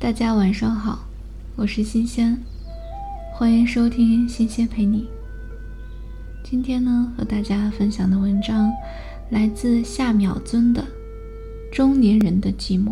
[0.00, 1.00] 大家晚上好，
[1.56, 2.40] 我是新鲜，
[3.34, 5.08] 欢迎收听新鲜陪你。
[6.44, 8.70] 今天呢，和大家分享的文章
[9.28, 10.80] 来自夏淼尊的
[11.74, 12.90] 《中年人的寂寞》。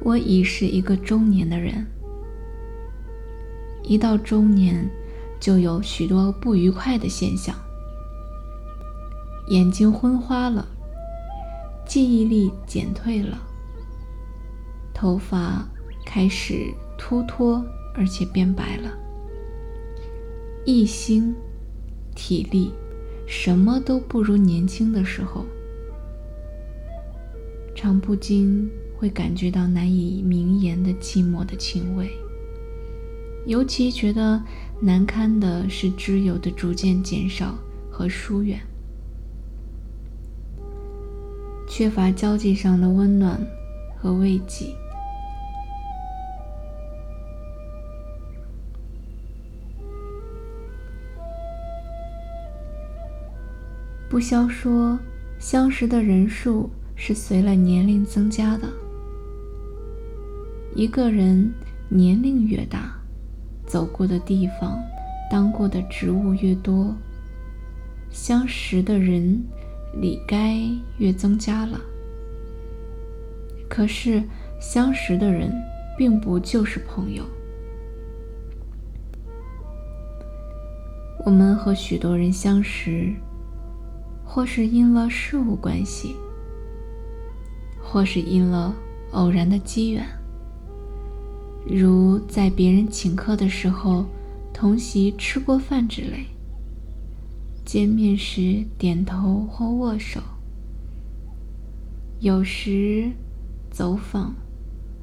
[0.00, 1.86] 我已是一个中年的人，
[3.82, 4.90] 一到中年，
[5.38, 7.54] 就有许多不愉快的现象，
[9.48, 10.66] 眼睛昏花了。
[11.86, 13.38] 记忆力减退了，
[14.92, 15.68] 头发
[16.04, 18.90] 开始秃脱，而且变白了。
[20.64, 21.34] 一心、
[22.14, 22.72] 体力，
[23.26, 25.44] 什么都不如年轻的时候，
[27.74, 32.10] 常不禁会感觉到难以名言的寂寞的情味。
[33.46, 34.42] 尤其觉得
[34.80, 37.54] 难堪的是挚友的逐渐减少
[37.90, 38.58] 和疏远。
[41.76, 43.36] 缺乏交际上的温暖
[43.96, 44.66] 和慰藉。
[54.08, 54.96] 不消说，
[55.40, 58.68] 相识的人数是随了年龄增加的。
[60.76, 61.52] 一个人
[61.88, 62.96] 年龄越大，
[63.66, 64.80] 走过的地方、
[65.28, 66.94] 当过的职务越多，
[68.12, 69.44] 相识的人。
[70.00, 70.60] 理该
[70.98, 71.80] 越增加了，
[73.68, 74.22] 可是
[74.60, 75.52] 相识的人
[75.96, 77.24] 并不就是朋友。
[81.24, 83.14] 我们和许多人相识，
[84.24, 86.14] 或是因了事物关系，
[87.82, 88.74] 或是因了
[89.12, 90.04] 偶然的机缘，
[91.66, 94.04] 如在别人请客的时候
[94.52, 96.26] 同席吃过饭之类。
[97.64, 100.20] 见面时点头或握手，
[102.20, 103.10] 有时
[103.70, 104.34] 走访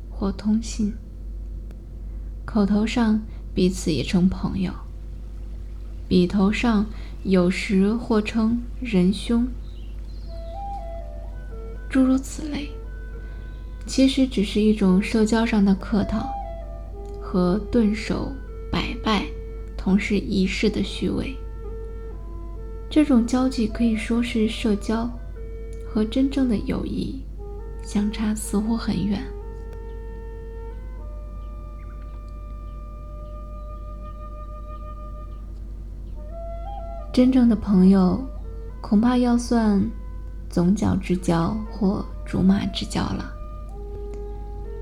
[0.09, 0.93] 或通信，
[2.45, 3.21] 口头上
[3.53, 4.71] 彼此也称朋友，
[6.07, 6.85] 笔头上
[7.23, 9.47] 有时或称仁兄，
[11.89, 12.69] 诸如此类，
[13.85, 16.29] 其实只是一种社交上的客套。
[17.19, 18.29] 和顿首
[18.69, 19.25] 摆拜
[19.77, 21.33] 同是仪式的虚伪。
[22.91, 25.09] 这种交际可以说是社交，
[25.89, 27.23] 和真正的友谊
[27.81, 29.23] 相差似乎很远。
[37.13, 38.21] 真正的朋友，
[38.81, 39.81] 恐怕要算
[40.49, 43.33] 总角之交或竹马之交了。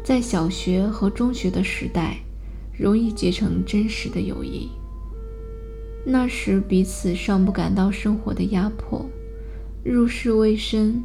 [0.03, 2.17] 在小学和中学的时代，
[2.75, 4.67] 容易结成真实的友谊。
[6.11, 9.07] 那时彼此尚不感到生活的压迫，
[9.83, 11.03] 入世未深，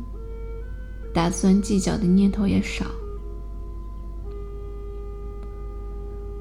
[1.13, 2.87] 打算计较的念头也少。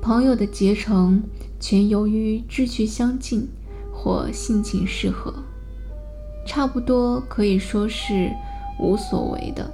[0.01, 1.21] 朋友的结成
[1.59, 3.45] 全由于志趣相近
[3.91, 5.33] 或性情适合，
[6.47, 8.31] 差不多可以说是
[8.79, 9.69] 无所谓的，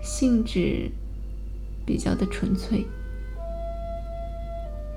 [0.00, 0.88] 性质
[1.84, 2.86] 比较的纯粹。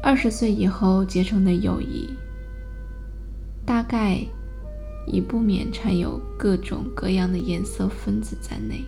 [0.03, 2.07] 二十岁以后结成的友谊。
[3.67, 4.17] 大概
[5.05, 8.85] 已不免掺有各种各样的颜色分子在内。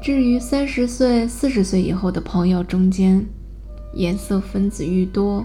[0.00, 3.26] 至于三十岁、四十岁以后的朋友中间，
[3.94, 5.44] 颜色分子愈多，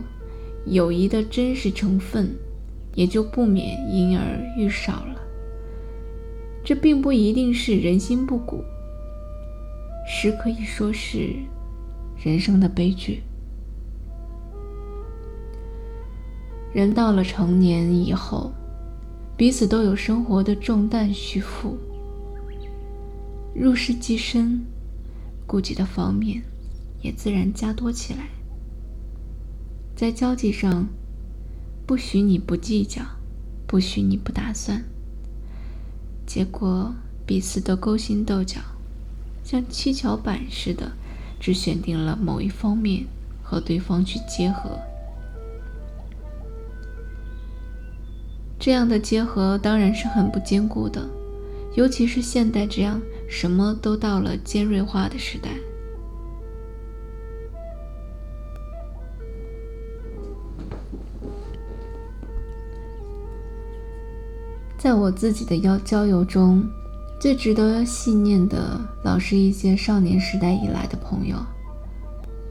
[0.67, 2.35] 友谊的真实成分
[2.93, 5.19] 也就不免因而愈少了。
[6.63, 8.63] 这并不一定是人心不古，
[10.07, 11.33] 实可以说是
[12.23, 13.23] 人生的悲剧。
[16.77, 18.51] 人到了成年以后，
[19.35, 21.75] 彼此都有生活的重担需负，
[23.55, 24.63] 入世既深，
[25.47, 26.43] 顾及的方面
[27.01, 28.29] 也自然加多起来。
[29.95, 30.87] 在交际上，
[31.87, 33.01] 不许你不计较，
[33.65, 34.83] 不许你不打算。
[36.27, 36.93] 结果
[37.25, 38.61] 彼此都勾心斗角，
[39.43, 40.91] 像七巧板似的，
[41.39, 43.07] 只选定了某一方面
[43.41, 44.77] 和对方去结合。
[48.67, 51.07] 这样的结合当然是很不坚固的，
[51.75, 55.51] 尤其是现代这样什么都到了尖锐化的时代。
[64.77, 66.61] 在我自己的交交友中，
[67.21, 71.37] 最值得细念的，老是一些少年时代以来的朋友。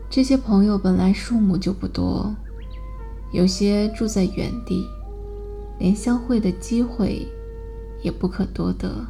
[0.09, 2.35] 这些朋友本来数目就不多，
[3.35, 4.89] 有些住在远地。
[5.79, 7.27] 连相会的机会
[8.03, 9.07] 也不可多得。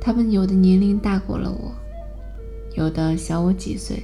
[0.00, 1.72] 他们有的年龄大过了我，
[2.74, 4.02] 有的小我几岁，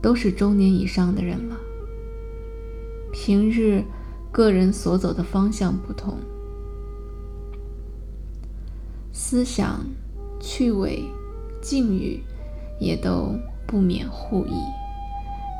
[0.00, 1.56] 都是中年以上的人了。
[3.12, 3.82] 平日
[4.30, 6.18] 个人所走的方向不同，
[9.12, 9.84] 思想、
[10.40, 11.04] 趣味、
[11.60, 12.20] 境遇
[12.80, 13.34] 也都
[13.66, 14.54] 不免互异。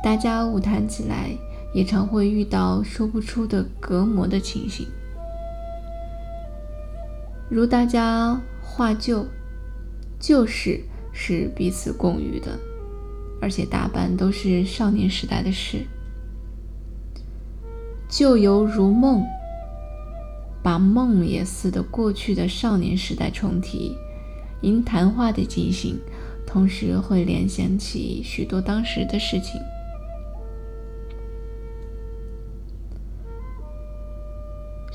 [0.03, 1.31] 大家晤谈起来，
[1.75, 4.87] 也常会遇到说不出的隔膜的情形。
[7.49, 9.27] 如大家画旧，
[10.17, 10.79] 旧事
[11.11, 12.57] 是彼此共语的，
[13.41, 15.85] 而且大半都是少年时代的事。
[18.07, 19.21] 旧犹如梦，
[20.63, 23.97] 把梦也似的过去的少年时代重提，
[24.61, 25.99] 因谈话的进行，
[26.47, 29.59] 同时会联想起许多当时的事情。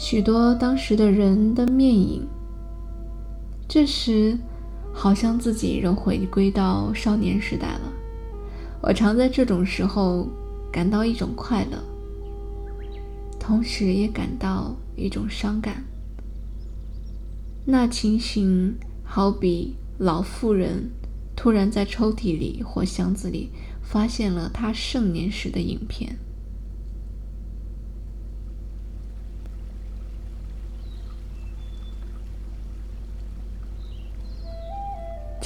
[0.01, 2.27] 许多当时的人的面影，
[3.69, 4.39] 这时
[4.95, 7.93] 好像自己仍回归到少年时代了。
[8.81, 10.27] 我常在这种时候
[10.73, 11.77] 感到一种快乐，
[13.39, 15.85] 同时也感到一种伤感。
[17.67, 18.75] 那情形
[19.05, 20.91] 好比老妇人
[21.37, 23.51] 突然在抽屉里或箱子里
[23.83, 26.17] 发现了她盛年时的影片。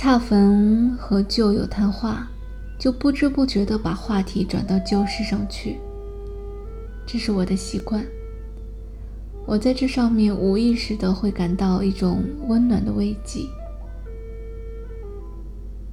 [0.04, 2.28] 恰逢和旧友谈话，
[2.78, 5.80] 就不知不觉地把话题转到旧事上去。
[7.06, 8.04] 这是我的习惯。
[9.46, 13.48] 我在这上面无意识地会感到一种温暖的慰藉。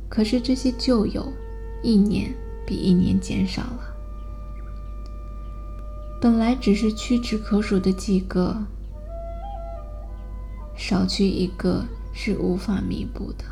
[0.10, 1.26] 可是这些旧友，
[1.82, 2.36] 一年
[2.68, 3.96] 比一年减少了。
[6.22, 8.58] 本来只是屈指可数的几个，
[10.76, 13.46] 少去一个是无法弥补的。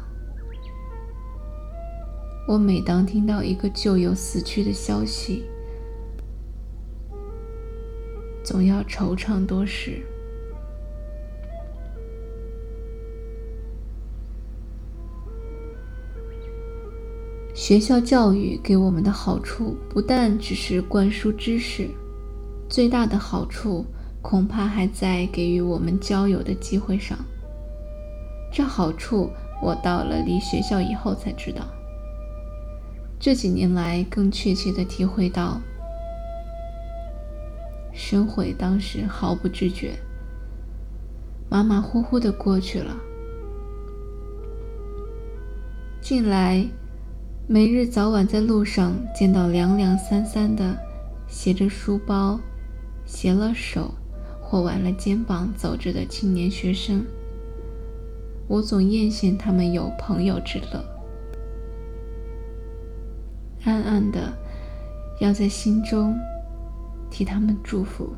[2.50, 5.44] 我每当听到一个旧友死去的消息，
[8.44, 10.02] 总要惆怅多时。
[17.54, 21.88] 学校教育给我们的好处，不但只是灌输知识，
[22.68, 23.86] 最大的好处
[24.24, 27.16] 恐怕还在给予我们交友的机会上。
[28.52, 29.30] 这好处，
[29.62, 31.64] 我到了离学校以后才知道。
[33.20, 35.60] 这几年来，更确切地体会到，
[37.94, 39.92] 生悔当时毫不知觉，
[41.50, 42.96] 马马虎虎地过去了。
[46.00, 46.66] 近来，
[47.46, 50.74] 每日早晚在路上见到两两三三的
[51.28, 52.40] 携着书包、
[53.06, 53.94] 携了手
[54.42, 57.06] 或挽了肩膀走着的青年学生，
[58.48, 60.99] 我总艳羡他们有朋友之乐。
[63.66, 64.34] 暗暗的，
[65.20, 66.16] 要在心中
[67.10, 68.14] 替他们祝福。